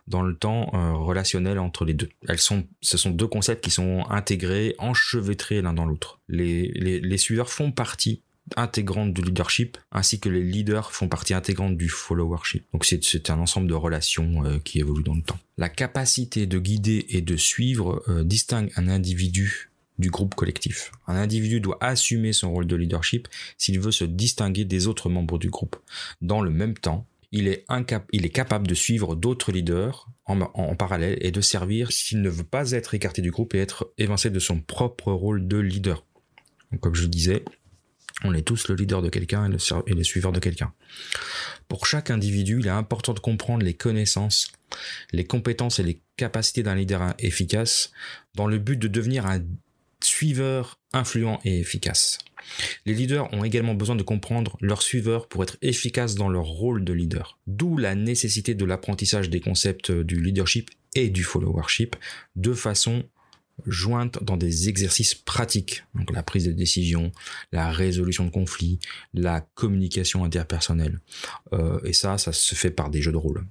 dans 0.07 0.23
le 0.23 0.35
temps 0.35 0.71
relationnel 0.99 1.59
entre 1.59 1.85
les 1.85 1.95
deux. 1.95 2.09
Elles 2.29 2.39
sont 2.39 2.65
ce 2.81 2.99
sont 2.99 3.11
deux 3.11 3.27
concepts 3.27 3.63
qui 3.63 3.71
sont 3.71 4.05
intégrés, 4.09 4.75
enchevêtrés 4.79 5.63
l'un 5.63 5.73
dans 5.73 5.87
l'autre. 5.87 6.21
Les, 6.29 6.69
les, 6.75 7.01
les 7.01 7.19
suiveurs 7.19 7.51
font 7.51 7.71
partie 7.71 8.23
intégrante 8.57 9.13
du 9.13 9.23
leadership, 9.23 9.79
ainsi 9.93 10.21
que 10.21 10.29
les 10.29 10.43
leaders 10.43 10.93
font 10.93 11.09
partie 11.09 11.35
intégrante 11.35 11.77
du 11.77 11.89
followership. 11.89 12.65
Donc 12.73 12.85
c'est 12.85 13.31
un 13.31 13.39
ensemble 13.39 13.69
de 13.69 13.75
relations 13.75 14.45
euh, 14.45 14.59
qui 14.59 14.81
évoluent 14.81 15.05
dans 15.05 15.15
le 15.15 15.23
temps. 15.23 15.39
La 15.57 15.69
capacité 15.69 16.47
de 16.47 16.59
guider 16.59 17.07
et 17.11 17.21
de 17.21 17.37
suivre 17.37 18.03
euh, 18.09 18.25
distingue 18.25 18.73
un 18.77 18.89
individu 18.89 19.71
du 19.99 20.11
groupe 20.11 20.35
collectif. 20.35 20.93
Un 21.07 21.17
individu 21.17 21.61
doit 21.61 21.79
assumer 21.81 22.33
son 22.33 22.53
rôle 22.53 22.67
de 22.67 22.75
leadership 22.75 23.29
s'il 23.59 23.79
veut 23.79 23.93
se 23.93 24.05
distinguer 24.05 24.65
des 24.65 24.87
autres 24.87 25.11
membres 25.11 25.39
du 25.39 25.51
groupe. 25.51 25.77
Dans 26.23 26.41
le 26.41 26.51
même 26.51 26.75
temps, 26.75 27.07
il 27.33 27.47
est, 27.47 27.65
il 28.13 28.27
est 28.27 28.31
capable 28.31 28.67
de 28.67 28.75
suivre 28.75 29.15
d'autres 29.15 29.53
leaders 29.53 30.09
en, 30.25 30.41
en, 30.41 30.75
parallèle 30.75 31.17
et 31.21 31.31
de 31.31 31.41
servir 31.41 31.93
s'il 31.93 32.23
ne 32.23 32.31
veut 32.31 32.45
pas 32.45 32.73
être 32.73 32.95
écarté 32.95 33.23
du 33.23 33.31
groupe 33.31 33.55
et 33.55 33.59
être 33.59 33.93
évincé 33.99 34.31
de 34.31 34.39
son 34.41 34.61
propre 34.61 35.13
rôle 35.13 35.47
de 35.47 35.59
leader. 35.59 36.05
Donc, 36.73 36.81
comme 36.81 36.95
je 36.95 37.07
disais, 37.07 37.45
on 38.25 38.35
est 38.35 38.43
tous 38.43 38.69
le 38.69 38.75
leader 38.75 39.03
de 39.03 39.09
quelqu'un 39.09 39.51
et, 39.51 39.95
le, 39.95 40.05
suiveur 40.05 40.33
de 40.33 40.41
quelqu'un. 40.41 40.73
Pour 41.69 41.87
chaque 41.87 42.11
individu, 42.11 42.59
il 42.61 42.67
est 42.67 42.71
important 42.71 43.15
de 43.15 43.21
comprendre 43.21 43.65
les 43.65 43.75
connaissances, 43.75 44.53
les 45.13 45.25
compétences 45.25 45.79
et 45.79 45.83
les 45.83 46.01
capacité 46.21 46.63
d'un 46.63 46.75
leader 46.75 47.15
efficace 47.19 47.93
dans 48.35 48.47
le 48.47 48.59
but 48.59 48.77
de 48.77 48.89
devenir 48.89 49.25
un 49.25 49.43
suiveur 50.05 50.79
influent 50.93 51.41
et 51.45 51.61
efficace. 51.61 52.19
Les 52.85 52.93
leaders 52.93 53.33
ont 53.33 53.43
également 53.43 53.75
besoin 53.75 53.97
de 53.97 54.03
comprendre 54.03 54.59
leurs 54.61 54.83
suiveurs 54.83 55.29
pour 55.29 55.43
être 55.43 55.57
efficaces 55.63 56.15
dans 56.15 56.29
leur 56.29 56.45
rôle 56.45 56.85
de 56.85 56.93
leader. 56.93 57.39
D'où 57.47 57.79
la 57.79 57.95
nécessité 57.95 58.55
de 58.55 58.65
l'apprentissage 58.67 59.31
des 59.31 59.41
concepts 59.41 59.91
du 59.91 60.21
leadership 60.21 60.71
et 60.95 61.09
du 61.09 61.23
followership 61.23 61.97
de 62.37 62.53
façon 62.53 63.05
jointe 63.67 64.23
dans 64.23 64.37
des 64.37 64.69
exercices 64.69 65.15
pratiques. 65.15 65.85
Donc 65.95 66.11
la 66.13 66.23
prise 66.23 66.45
de 66.45 66.53
décision, 66.53 67.13
la 67.53 67.71
résolution 67.71 68.25
de 68.25 68.31
conflits, 68.31 68.79
la 69.15 69.41
communication 69.55 70.25
interpersonnelle. 70.25 71.01
Euh, 71.53 71.81
et 71.85 71.93
ça, 71.93 72.19
ça 72.19 72.33
se 72.33 72.55
fait 72.55 72.71
par 72.71 72.91
des 72.91 73.03
jeux 73.03 73.13
de 73.13 73.17
rôle. 73.17 73.45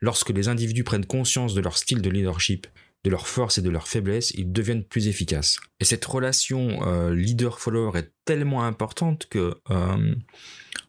Lorsque 0.00 0.30
les 0.30 0.48
individus 0.48 0.84
prennent 0.84 1.06
conscience 1.06 1.54
de 1.54 1.60
leur 1.60 1.76
style 1.76 2.00
de 2.00 2.10
leadership 2.10 2.66
de 3.04 3.10
leurs 3.10 3.28
forces 3.28 3.58
et 3.58 3.62
de 3.62 3.70
leurs 3.70 3.88
faiblesses, 3.88 4.32
ils 4.32 4.52
deviennent 4.52 4.84
plus 4.84 5.08
efficaces. 5.08 5.60
Et 5.80 5.84
cette 5.84 6.04
relation 6.04 6.80
euh, 6.86 7.14
leader-follower 7.14 7.98
est 7.98 8.10
tellement 8.24 8.64
importante 8.64 9.26
que 9.30 9.54
euh, 9.70 10.14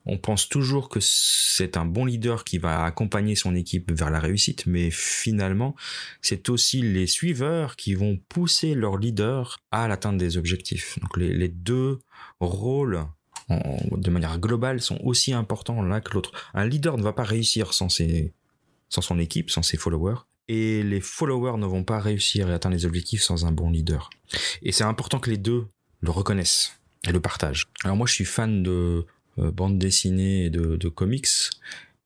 on 0.05 0.17
pense 0.17 0.49
toujours 0.49 0.89
que 0.89 0.99
c'est 1.01 1.77
un 1.77 1.85
bon 1.85 2.05
leader 2.05 2.43
qui 2.43 2.57
va 2.57 2.83
accompagner 2.83 3.35
son 3.35 3.55
équipe 3.55 3.91
vers 3.91 4.09
la 4.09 4.19
réussite, 4.19 4.65
mais 4.65 4.89
finalement, 4.91 5.75
c'est 6.21 6.49
aussi 6.49 6.81
les 6.81 7.07
suiveurs 7.07 7.75
qui 7.75 7.93
vont 7.93 8.19
pousser 8.29 8.75
leur 8.75 8.97
leader 8.97 9.59
à 9.71 9.87
l'atteinte 9.87 10.17
des 10.17 10.37
objectifs. 10.37 10.97
Donc 10.99 11.17
les, 11.17 11.47
deux 11.47 11.99
rôles 12.39 13.05
de 13.49 14.09
manière 14.09 14.39
globale 14.39 14.81
sont 14.81 14.99
aussi 15.03 15.33
importants 15.33 15.81
l'un 15.81 16.01
que 16.01 16.13
l'autre. 16.13 16.31
Un 16.53 16.67
leader 16.67 16.97
ne 16.97 17.03
va 17.03 17.13
pas 17.13 17.23
réussir 17.23 17.73
sans 17.73 17.89
ses, 17.89 18.33
sans 18.89 19.01
son 19.01 19.19
équipe, 19.19 19.49
sans 19.51 19.63
ses 19.63 19.77
followers 19.77 20.19
et 20.49 20.81
les 20.81 20.99
followers 20.99 21.57
ne 21.57 21.67
vont 21.67 21.83
pas 21.83 21.99
réussir 21.99 22.49
à 22.49 22.55
atteindre 22.55 22.75
les 22.75 22.85
objectifs 22.85 23.21
sans 23.21 23.45
un 23.45 23.51
bon 23.51 23.69
leader. 23.69 24.09
Et 24.63 24.71
c'est 24.71 24.83
important 24.83 25.19
que 25.19 25.29
les 25.29 25.37
deux 25.37 25.67
le 26.01 26.09
reconnaissent 26.09 26.79
et 27.07 27.11
le 27.11 27.21
partagent. 27.21 27.67
Alors 27.83 27.95
moi 27.95 28.07
je 28.07 28.13
suis 28.13 28.25
fan 28.25 28.63
de 28.63 29.05
bande 29.51 29.77
dessinée 29.77 30.45
et 30.45 30.49
de, 30.49 30.89
comics 30.89 31.27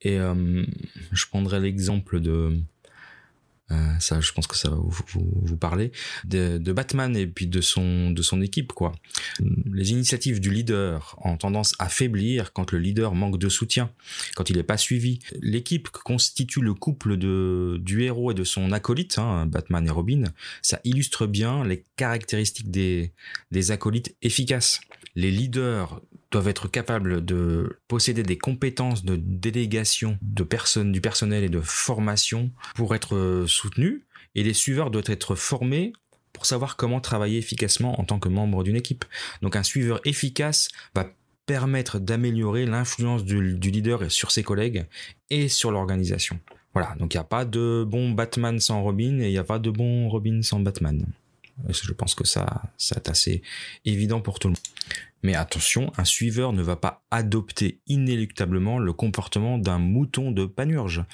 et 0.02 0.20
euh, 0.20 0.66
je 1.12 1.26
prendrai 1.28 1.60
l'exemple 1.60 2.20
de 2.20 2.60
euh, 3.72 4.00
ça, 4.00 4.20
je 4.20 4.32
pense 4.34 4.46
que 4.46 4.58
ça 4.58 4.70
va 4.70 4.76
vous, 4.76 5.04
vous, 5.14 5.58
parler 5.58 5.92
de, 6.26 6.58
Batman 6.74 7.16
et 7.16 7.26
puis 7.26 7.48
de 7.48 7.62
son 7.62 8.12
de 8.12 8.22
son 8.22 8.42
équipe 8.42 8.74
quoi. 8.74 8.92
Les 9.72 9.92
initiatives 9.92 10.42
du 10.42 10.52
leader 10.52 11.16
ont 11.24 11.38
tendance 11.38 11.74
à 11.80 11.88
faiblir 11.88 12.52
quand 12.52 12.72
le 12.72 12.80
leader 12.80 13.16
manque 13.16 13.40
de 13.40 13.50
soutien, 13.50 13.90
quand 14.36 14.50
il 14.50 14.58
n'est 14.58 14.64
pas 14.64 14.78
suivi. 14.78 15.20
L'équipe 15.42 15.90
que 15.90 16.00
constitue 16.00 16.62
le 16.62 16.74
couple 16.74 17.16
de 17.16 17.80
du 17.82 18.04
héros 18.04 18.32
et 18.32 18.36
de 18.36 18.44
son 18.44 18.72
acolyte, 18.74 19.18
hein, 19.18 19.46
Batman 19.46 19.88
et 19.88 19.92
Robin, 19.92 20.24
ça 20.62 20.80
illustre 20.84 21.26
bien 21.26 21.64
les 21.64 21.84
caractéristiques 21.96 22.70
des 22.70 23.14
des 23.52 23.72
acolytes 23.72 24.16
efficaces. 24.22 24.82
Les 25.16 25.32
leaders 25.32 26.02
doivent 26.34 26.48
être 26.50 26.68
capables 26.68 27.24
de 27.24 27.80
posséder 27.88 28.24
des 28.24 28.38
compétences 28.38 29.06
de 29.06 29.16
délégation 29.16 30.18
de 30.22 30.44
personnes, 30.44 30.92
du 30.92 31.00
personnel 31.00 31.44
et 31.44 31.50
de 31.50 31.62
formation 31.62 32.52
pour 32.76 32.96
être 32.96 33.46
soutenus. 33.48 34.02
Et 34.36 34.44
les 34.44 34.54
suiveurs 34.54 34.90
doivent 34.90 35.04
être 35.08 35.36
formés 35.36 35.94
pour 36.34 36.48
savoir 36.48 36.76
comment 36.76 37.00
travailler 37.00 37.38
efficacement 37.38 38.00
en 38.02 38.04
tant 38.04 38.20
que 38.20 38.30
membre 38.30 38.64
d'une 38.64 38.76
équipe. 38.76 39.06
Donc 39.42 39.56
un 39.56 39.64
suiveur 39.64 40.02
efficace 40.06 40.70
va 40.96 41.06
permettre 41.46 42.00
d'améliorer 42.00 42.66
l'influence 42.66 43.24
du, 43.24 43.54
du, 43.54 43.70
leader 43.70 44.12
sur 44.12 44.32
ses 44.32 44.44
collègues 44.44 44.86
et 45.30 45.50
sur 45.50 45.72
l'organisation. 45.72 46.40
Voilà, 46.74 46.96
donc 46.98 47.14
il 47.14 47.18
n'y 47.18 47.22
a 47.22 47.26
pas 47.26 47.46
de 47.46 47.86
bon 47.88 48.12
Batman 48.12 48.60
sans 48.60 48.82
Robin 48.82 49.20
et 49.20 49.28
il 49.28 49.32
n'y 49.32 49.38
a 49.38 49.44
pas 49.44 49.60
de 49.60 49.70
bon 49.70 50.10
Robin 50.10 50.42
sans 50.42 50.60
Batman. 50.60 51.06
Je 51.70 51.92
pense 51.94 52.16
que 52.16 52.26
ça, 52.26 52.64
c'est 52.78 53.10
assez 53.10 53.42
évident 53.86 54.22
pour 54.22 54.40
tout 54.40 54.48
le 54.48 54.54
monde. 54.54 54.60
Mais 55.24 55.36
attention, 55.36 55.92
un 55.98 56.04
suiveur 56.04 56.52
ne 56.52 56.62
va 56.62 56.76
pas 56.76 57.06
adopter 57.10 57.80
inéluctablement 57.88 58.78
le 58.78 58.92
comportement 58.92 59.58
d'un 59.58 59.80
mouton 59.80 60.32
de 60.32 60.46
panurge. 60.46 61.06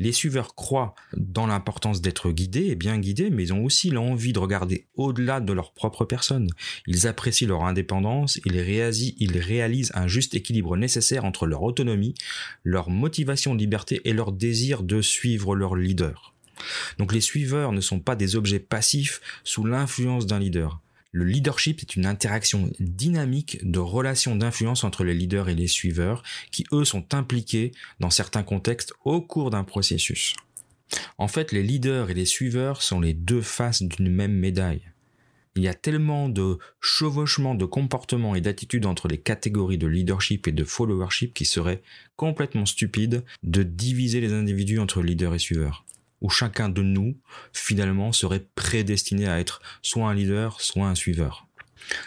Les 0.00 0.10
suiveurs 0.10 0.56
croient 0.56 0.96
dans 1.16 1.46
l'importance 1.46 2.00
d'être 2.00 2.32
guidés 2.32 2.66
et 2.66 2.74
bien 2.74 2.98
guidés, 2.98 3.30
mais 3.30 3.44
ils 3.44 3.52
ont 3.52 3.64
aussi 3.64 3.90
l'envie 3.90 4.32
de 4.32 4.40
regarder 4.40 4.88
au-delà 4.94 5.40
de 5.40 5.52
leur 5.52 5.72
propre 5.72 6.04
personne. 6.04 6.50
Ils 6.88 7.06
apprécient 7.06 7.46
leur 7.46 7.64
indépendance, 7.64 8.40
ils 8.44 8.58
réalisent, 8.58 9.14
ils 9.18 9.38
réalisent 9.38 9.92
un 9.94 10.08
juste 10.08 10.34
équilibre 10.34 10.76
nécessaire 10.76 11.24
entre 11.24 11.46
leur 11.46 11.62
autonomie, 11.62 12.14
leur 12.64 12.90
motivation 12.90 13.54
de 13.54 13.60
liberté 13.60 14.00
et 14.04 14.12
leur 14.12 14.32
désir 14.32 14.82
de 14.82 15.00
suivre 15.00 15.54
leur 15.54 15.76
leader. 15.76 16.31
Donc 16.98 17.12
les 17.12 17.20
suiveurs 17.20 17.72
ne 17.72 17.80
sont 17.80 18.00
pas 18.00 18.16
des 18.16 18.36
objets 18.36 18.60
passifs 18.60 19.20
sous 19.44 19.64
l'influence 19.64 20.26
d'un 20.26 20.38
leader. 20.38 20.80
Le 21.14 21.26
leadership 21.26 21.80
est 21.80 21.96
une 21.96 22.06
interaction 22.06 22.70
dynamique 22.80 23.58
de 23.62 23.78
relations 23.78 24.34
d'influence 24.34 24.82
entre 24.82 25.04
les 25.04 25.12
leaders 25.12 25.50
et 25.50 25.54
les 25.54 25.66
suiveurs 25.66 26.22
qui, 26.50 26.64
eux, 26.72 26.86
sont 26.86 27.14
impliqués 27.14 27.72
dans 28.00 28.08
certains 28.08 28.42
contextes 28.42 28.94
au 29.04 29.20
cours 29.20 29.50
d'un 29.50 29.62
processus. 29.62 30.34
En 31.18 31.28
fait, 31.28 31.52
les 31.52 31.62
leaders 31.62 32.08
et 32.08 32.14
les 32.14 32.24
suiveurs 32.24 32.80
sont 32.80 33.00
les 33.00 33.12
deux 33.12 33.42
faces 33.42 33.82
d'une 33.82 34.10
même 34.10 34.32
médaille. 34.32 34.82
Il 35.54 35.62
y 35.62 35.68
a 35.68 35.74
tellement 35.74 36.30
de 36.30 36.58
chevauchements 36.80 37.54
de 37.54 37.66
comportements 37.66 38.34
et 38.34 38.40
d'attitudes 38.40 38.86
entre 38.86 39.06
les 39.06 39.18
catégories 39.18 39.76
de 39.76 39.86
leadership 39.86 40.48
et 40.48 40.52
de 40.52 40.64
followership 40.64 41.34
qui 41.34 41.44
serait 41.44 41.82
complètement 42.16 42.64
stupide 42.64 43.22
de 43.42 43.62
diviser 43.62 44.22
les 44.22 44.32
individus 44.32 44.78
entre 44.78 45.02
leaders 45.02 45.34
et 45.34 45.38
suiveurs 45.38 45.84
où 46.22 46.30
chacun 46.30 46.70
de 46.70 46.82
nous, 46.82 47.18
finalement, 47.52 48.12
serait 48.12 48.46
prédestiné 48.54 49.26
à 49.28 49.38
être 49.38 49.60
soit 49.82 50.08
un 50.08 50.14
leader, 50.14 50.60
soit 50.60 50.86
un 50.86 50.94
suiveur. 50.94 51.46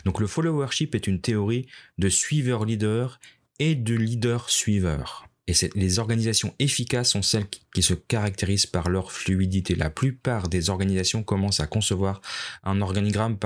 Donc 0.06 0.20
le 0.20 0.28
followership 0.28 0.96
est 0.96 1.06
une 1.06 1.22
théorie 1.22 1.68
de 1.98 2.10
suiveur-leader 2.10 3.20
et 3.60 3.76
de 3.76 3.94
leader-suiveur. 3.94 5.28
Et 5.48 5.54
les 5.76 6.00
organisations 6.00 6.56
efficaces 6.58 7.12
sont 7.12 7.22
celles 7.22 7.46
qui 7.74 7.84
se 7.84 7.94
caractérisent 7.94 8.66
par 8.66 8.90
leur 8.90 9.12
fluidité. 9.12 9.76
La 9.76 9.92
plupart 9.92 10.50
des 10.50 10.72
organisations 10.72 11.22
commencent 11.22 11.60
à 11.60 11.68
concevoir 11.68 12.22
un 12.64 12.82
organigramme 12.82 13.38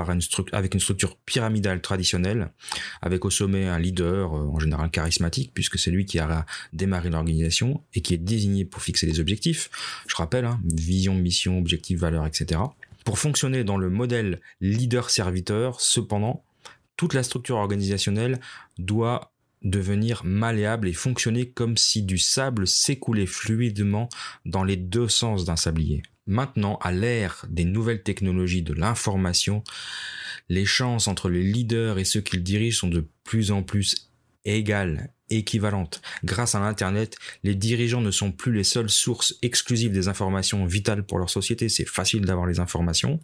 avec 0.54 0.74
une 0.74 0.80
structure 0.80 1.18
pyramidale 1.18 1.82
traditionnelle, 1.82 2.52
avec 3.02 3.26
au 3.26 3.30
sommet 3.30 3.68
un 3.68 3.80
leader, 3.80 4.34
euh, 4.34 4.48
en 4.48 4.60
général 4.60 4.90
charismatique, 4.92 5.52
puisque 5.54 5.78
c'est 5.78 5.92
lui 5.92 6.06
qui 6.06 6.20
a 6.20 6.46
démarré 6.72 7.10
l'organisation 7.10 7.84
et 7.94 8.02
qui 8.02 8.14
est 8.14 8.18
désigné 8.18 8.64
pour 8.64 8.82
fixer 8.82 9.06
les 9.06 9.20
objectifs. 9.20 9.70
Je 10.08 10.16
rappelle, 10.16 10.46
hein, 10.46 10.62
vision, 10.64 11.16
mission, 11.16 11.60
objectif, 11.60 12.00
valeur, 12.00 12.26
etc. 12.26 12.62
Pour 13.04 13.20
fonctionner 13.20 13.66
dans 13.66 13.78
le 13.78 13.90
modèle 13.90 14.40
leader-serviteur, 14.62 15.82
cependant, 15.82 16.44
toute 16.96 17.14
la 17.14 17.24
structure 17.24 17.58
organisationnelle 17.58 18.40
doit 18.78 19.32
devenir 19.62 20.24
malléable 20.24 20.88
et 20.88 20.94
fonctionner 20.94 21.50
comme 21.50 21.78
si 21.78 22.04
du 22.04 22.18
sable 22.18 22.68
s'écoulait 22.68 23.26
fluidement 23.26 24.10
dans 24.46 24.64
les 24.64 24.78
deux 24.78 25.08
sens 25.08 25.46
d'un 25.46 25.56
sablier. 25.56 26.02
Maintenant, 26.28 26.78
à 26.82 26.92
l'ère 26.92 27.46
des 27.50 27.66
nouvelles 27.66 28.04
technologies 28.04 28.62
de 28.62 28.74
l'information, 28.74 29.64
les 30.48 30.66
chances 30.66 31.08
entre 31.08 31.30
les 31.30 31.44
leaders 31.44 31.98
et 31.98 32.06
ceux 32.06 32.22
qu'ils 32.22 32.44
dirigent 32.44 32.80
sont 32.80 32.88
de 32.88 33.08
plus 33.24 33.52
en 33.52 33.64
plus 33.64 34.10
égales, 34.46 35.12
équivalentes. 35.30 36.02
Grâce 36.24 36.56
à 36.56 36.60
l'Internet, 36.60 37.18
les 37.44 37.56
dirigeants 37.56 38.02
ne 38.02 38.12
sont 38.12 38.32
plus 38.32 38.54
les 38.54 38.64
seules 38.64 38.90
sources 38.90 39.36
exclusives 39.42 39.92
des 39.92 40.08
informations 40.08 40.66
vitales 40.66 41.04
pour 41.04 41.20
leur 41.20 41.30
société. 41.30 41.70
C'est 41.70 41.88
facile 41.88 42.26
d'avoir 42.26 42.48
les 42.48 42.60
informations. 42.60 43.20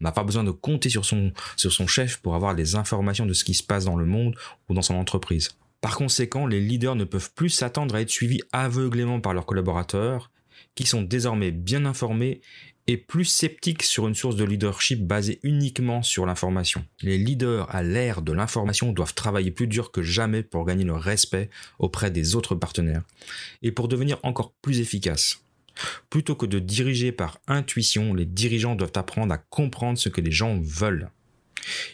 On 0.00 0.04
n'a 0.04 0.12
pas 0.12 0.24
besoin 0.24 0.44
de 0.44 0.50
compter 0.50 0.88
sur 0.88 1.04
son, 1.04 1.32
sur 1.56 1.72
son 1.72 1.86
chef 1.86 2.18
pour 2.18 2.34
avoir 2.34 2.54
les 2.54 2.76
informations 2.76 3.26
de 3.26 3.32
ce 3.32 3.44
qui 3.44 3.54
se 3.54 3.62
passe 3.62 3.84
dans 3.84 3.96
le 3.96 4.06
monde 4.06 4.36
ou 4.68 4.74
dans 4.74 4.82
son 4.82 4.94
entreprise. 4.94 5.50
Par 5.80 5.96
conséquent, 5.96 6.46
les 6.46 6.60
leaders 6.60 6.96
ne 6.96 7.04
peuvent 7.04 7.32
plus 7.34 7.50
s'attendre 7.50 7.94
à 7.94 8.00
être 8.00 8.10
suivis 8.10 8.42
aveuglément 8.52 9.20
par 9.20 9.34
leurs 9.34 9.46
collaborateurs, 9.46 10.30
qui 10.74 10.86
sont 10.86 11.02
désormais 11.02 11.50
bien 11.50 11.84
informés 11.86 12.40
et 12.86 12.96
plus 12.96 13.24
sceptiques 13.24 13.82
sur 13.82 14.08
une 14.08 14.14
source 14.14 14.36
de 14.36 14.44
leadership 14.44 15.06
basée 15.06 15.38
uniquement 15.42 16.02
sur 16.02 16.26
l'information. 16.26 16.84
Les 17.02 17.18
leaders 17.18 17.72
à 17.74 17.82
l'ère 17.82 18.20
de 18.20 18.32
l'information 18.32 18.92
doivent 18.92 19.14
travailler 19.14 19.50
plus 19.50 19.68
dur 19.68 19.92
que 19.92 20.02
jamais 20.02 20.42
pour 20.42 20.64
gagner 20.64 20.84
le 20.84 20.94
respect 20.94 21.50
auprès 21.78 22.10
des 22.10 22.34
autres 22.34 22.54
partenaires 22.54 23.04
et 23.62 23.72
pour 23.72 23.88
devenir 23.88 24.18
encore 24.22 24.52
plus 24.60 24.80
efficaces. 24.80 25.40
Plutôt 26.10 26.34
que 26.34 26.46
de 26.46 26.58
diriger 26.58 27.12
par 27.12 27.38
intuition, 27.46 28.12
les 28.12 28.26
dirigeants 28.26 28.74
doivent 28.74 28.92
apprendre 28.96 29.32
à 29.32 29.38
comprendre 29.38 29.98
ce 29.98 30.08
que 30.08 30.20
les 30.20 30.32
gens 30.32 30.58
veulent. 30.60 31.10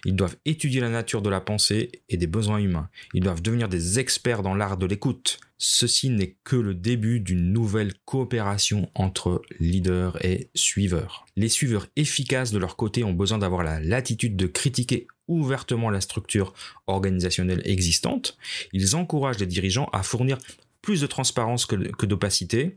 Ils 0.05 0.17
doivent 0.17 0.37
étudier 0.45 0.81
la 0.81 0.89
nature 0.89 1.23
de 1.23 1.31
la 1.31 1.41
pensée 1.41 1.91
et 2.09 2.17
des 2.17 2.27
besoins 2.27 2.59
humains. 2.59 2.89
Ils 3.15 3.23
doivent 3.23 3.43
devenir 3.43 3.69
des 3.69 3.99
experts 3.99 4.43
dans 4.43 4.55
l'art 4.55 4.77
de 4.77 4.87
l'écoute. 4.87 5.41
Ceci 5.59 6.11
n'est 6.11 6.37
que 6.45 6.57
le 6.57 6.75
début 6.75 7.21
d'une 7.21 7.53
nouvelle 7.53 7.95
coopération 8.05 8.91
entre 8.95 9.43
leaders 9.59 10.23
et 10.25 10.51
suiveurs. 10.55 11.25
Les 11.37 11.49
suiveurs 11.49 11.87
efficaces 11.97 12.53
de 12.53 12.59
leur 12.59 12.77
côté 12.77 13.05
ont 13.05 13.15
besoin 13.15 13.39
d'avoir 13.39 13.63
la 13.63 13.81
latitude 13.81 14.37
de 14.37 14.47
critiquer 14.47 15.07
ouvertement 15.29 15.91
la 15.91 16.01
structure 16.01 16.53
organisationnelle 16.87 17.63
existante. 17.65 18.37
Ils 18.73 18.97
encouragent 18.97 19.39
les 19.39 19.47
dirigeants 19.47 19.89
à 19.93 20.03
fournir 20.03 20.39
plus 20.83 21.01
de 21.01 21.07
transparence 21.09 21.67
que, 21.67 22.07
d'opacité. 22.07 22.77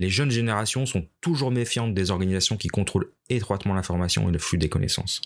Les 0.00 0.10
jeunes 0.10 0.32
générations 0.32 0.86
sont 0.86 1.06
toujours 1.20 1.52
méfiantes 1.52 1.94
des 1.94 2.10
organisations 2.10 2.56
qui 2.56 2.66
contrôlent 2.66 3.12
étroitement 3.28 3.74
l'information 3.74 4.28
et 4.28 4.32
le 4.32 4.40
flux 4.40 4.58
des 4.58 4.68
connaissances. 4.68 5.22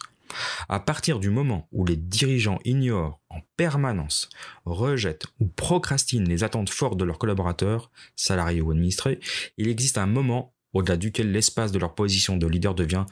À 0.68 0.80
partir 0.80 1.18
du 1.18 1.30
moment 1.30 1.68
où 1.72 1.84
les 1.84 1.96
dirigeants 1.96 2.60
ignorent 2.64 3.20
en 3.30 3.40
permanence, 3.56 4.28
rejettent 4.64 5.26
ou 5.40 5.48
procrastinent 5.48 6.28
les 6.28 6.44
attentes 6.44 6.70
fortes 6.70 6.98
de 6.98 7.04
leurs 7.04 7.18
collaborateurs, 7.18 7.90
salariés 8.16 8.60
ou 8.60 8.70
administrés, 8.70 9.20
il 9.56 9.68
existe 9.68 9.98
un 9.98 10.06
moment 10.06 10.54
au-delà 10.72 10.96
duquel 10.96 11.32
l'espace 11.32 11.72
de 11.72 11.78
leur 11.78 11.94
position 11.94 12.36
de 12.36 12.46
leader 12.46 12.74
devient 12.74 13.06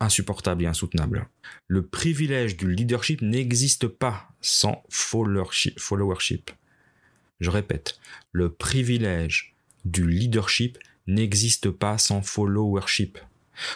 insupportable 0.00 0.64
et 0.64 0.66
insoutenable. 0.66 1.28
Le 1.68 1.86
privilège 1.86 2.56
du 2.56 2.70
leadership 2.72 3.22
n'existe 3.22 3.86
pas 3.86 4.28
sans 4.40 4.82
followership. 4.88 6.50
Je 7.40 7.50
répète, 7.50 7.98
le 8.32 8.52
privilège 8.52 9.54
du 9.84 10.08
leadership 10.08 10.78
n'existe 11.06 11.70
pas 11.70 11.98
sans 11.98 12.22
followership. 12.22 13.18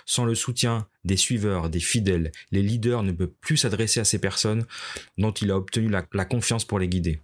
Sans 0.05 0.25
le 0.25 0.35
soutien 0.35 0.87
des 1.05 1.17
suiveurs, 1.17 1.71
des 1.71 1.81
fidèles, 1.81 2.33
les 2.51 2.63
leaders 2.63 3.03
ne 3.03 3.13
peuvent 3.13 3.33
plus 3.41 3.57
s'adresser 3.57 4.01
à 4.01 4.05
ces 4.05 4.19
personnes 4.19 4.67
dont 5.19 5.33
il 5.33 5.51
a 5.51 5.57
obtenu 5.57 5.89
la, 5.89 6.25
confiance 6.25 6.65
pour 6.65 6.79
les 6.79 6.89
guider. 6.89 7.21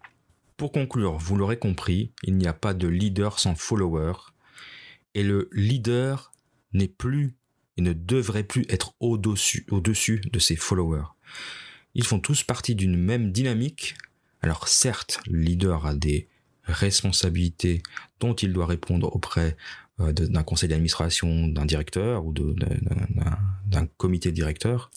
Pour 0.56 0.72
conclure, 0.72 1.16
vous 1.16 1.36
l'aurez 1.36 1.58
compris, 1.58 2.12
il 2.22 2.36
n'y 2.36 2.46
a 2.46 2.52
pas 2.52 2.74
de 2.74 2.88
leader 2.88 3.38
sans 3.38 3.54
follower. 3.54 4.12
Et 5.14 5.22
le 5.22 5.48
leader 5.52 6.32
n'est 6.72 6.88
plus 6.88 7.34
et 7.76 7.82
ne 7.82 7.92
devrait 7.92 8.44
plus 8.44 8.64
être 8.68 8.94
au-dessus, 9.00 9.66
au-dessus 9.70 10.20
de 10.30 10.38
ses 10.38 10.56
followers. 10.56 11.06
Ils 11.94 12.04
font 12.04 12.20
tous 12.20 12.42
partie 12.42 12.74
d'une 12.74 12.96
même 12.96 13.32
dynamique. 13.32 13.96
Alors 14.40 14.68
certes, 14.68 15.20
le 15.26 15.38
leader 15.38 15.86
a 15.86 15.94
des 15.94 16.28
responsabilités 16.64 17.82
dont 18.20 18.34
il 18.34 18.52
doit 18.52 18.66
répondre 18.66 19.14
auprès 19.14 19.56
d'un 19.98 20.42
conseil 20.42 20.68
d'administration, 20.68 21.48
d'un 21.48 21.66
directeur 21.66 22.24
ou 22.24 22.32
d'un 22.32 23.86
comité 23.96 24.32
directeur. 24.32 24.90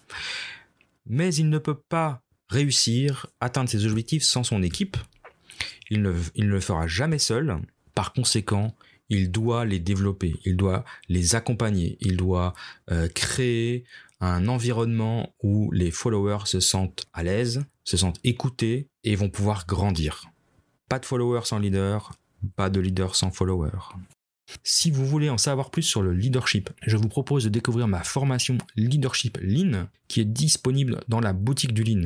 Mais 1.05 1.33
il 1.35 1.49
ne 1.49 1.57
peut 1.57 1.79
pas 1.89 2.21
réussir, 2.49 3.27
atteindre 3.39 3.69
ses 3.69 3.85
objectifs 3.85 4.23
sans 4.23 4.43
son 4.43 4.63
équipe. 4.63 4.97
Il 5.89 6.01
ne, 6.01 6.13
il 6.35 6.45
ne 6.45 6.51
le 6.51 6.59
fera 6.59 6.87
jamais 6.87 7.19
seul. 7.19 7.57
Par 7.93 8.13
conséquent, 8.13 8.75
il 9.09 9.31
doit 9.31 9.65
les 9.65 9.79
développer, 9.79 10.35
il 10.45 10.57
doit 10.57 10.83
les 11.09 11.35
accompagner, 11.35 11.97
il 12.01 12.17
doit 12.17 12.53
euh, 12.91 13.07
créer 13.07 13.85
un 14.19 14.47
environnement 14.47 15.33
où 15.43 15.71
les 15.71 15.91
followers 15.91 16.45
se 16.45 16.59
sentent 16.59 17.05
à 17.13 17.23
l'aise, 17.23 17.65
se 17.83 17.97
sentent 17.97 18.19
écoutés 18.23 18.87
et 19.03 19.15
vont 19.15 19.29
pouvoir 19.29 19.67
grandir. 19.67 20.25
Pas 20.89 20.99
de 20.99 21.05
followers 21.05 21.45
sans 21.45 21.59
leader, 21.59 22.13
pas 22.55 22.69
de 22.69 22.79
leader 22.79 23.15
sans 23.15 23.31
followers. 23.31 23.93
Si 24.63 24.91
vous 24.91 25.05
voulez 25.05 25.29
en 25.29 25.37
savoir 25.37 25.71
plus 25.71 25.83
sur 25.83 26.01
le 26.01 26.13
leadership, 26.13 26.69
je 26.85 26.97
vous 26.97 27.07
propose 27.07 27.43
de 27.43 27.49
découvrir 27.49 27.87
ma 27.87 28.03
formation 28.03 28.57
Leadership 28.75 29.37
Lean 29.41 29.87
qui 30.07 30.21
est 30.21 30.25
disponible 30.25 31.01
dans 31.07 31.19
la 31.19 31.33
boutique 31.33 31.73
du 31.73 31.83
Lean. 31.83 32.05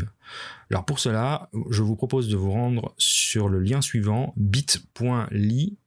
Alors 0.72 0.86
pour 0.86 1.00
cela, 1.00 1.50
je 1.69 1.81
vous 1.81 1.96
propose 1.96 2.29
de 2.29 2.38
vous 2.38 2.51
rendre 2.51 2.93
sur 2.98 3.50
le 3.50 3.60
lien 3.60 3.81
suivant 3.81 4.34
bit.ly 4.38 5.77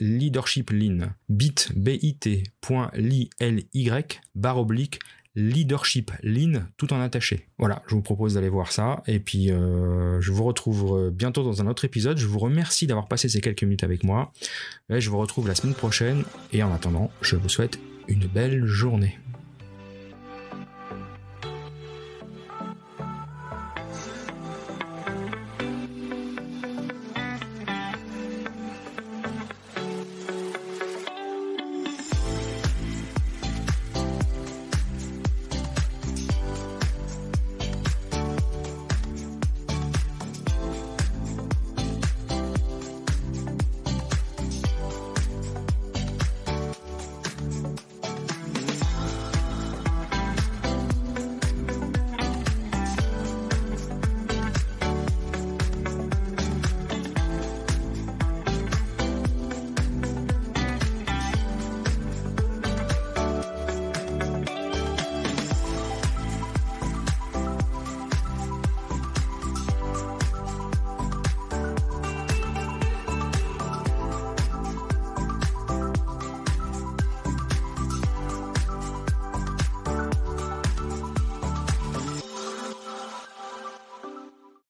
leadership 0.00 0.70
lean 0.70 1.12
bit 1.28 1.70
bit.ly 1.74 3.30
barre 4.34 4.58
oblique 4.58 4.98
Leadership 5.36 6.12
Lean 6.22 6.64
tout 6.76 6.92
en 6.92 7.00
attaché. 7.00 7.48
Voilà, 7.58 7.82
je 7.88 7.94
vous 7.94 8.02
propose 8.02 8.34
d'aller 8.34 8.48
voir 8.48 8.72
ça 8.72 9.02
et 9.06 9.18
puis 9.18 9.50
euh, 9.50 10.20
je 10.20 10.32
vous 10.32 10.44
retrouve 10.44 10.96
euh, 10.96 11.10
bientôt 11.10 11.42
dans 11.42 11.60
un 11.60 11.66
autre 11.66 11.84
épisode. 11.84 12.18
Je 12.18 12.26
vous 12.26 12.38
remercie 12.38 12.86
d'avoir 12.86 13.08
passé 13.08 13.28
ces 13.28 13.40
quelques 13.40 13.64
minutes 13.64 13.84
avec 13.84 14.04
moi. 14.04 14.32
Je 14.90 15.10
vous 15.10 15.18
retrouve 15.18 15.48
la 15.48 15.54
semaine 15.54 15.74
prochaine 15.74 16.24
et 16.52 16.62
en 16.62 16.72
attendant, 16.72 17.10
je 17.20 17.36
vous 17.36 17.48
souhaite 17.48 17.78
une 18.08 18.26
belle 18.26 18.66
journée. 18.66 19.18